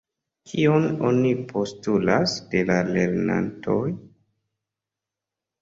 [0.51, 3.79] Kion oni postulas de la lernantoj?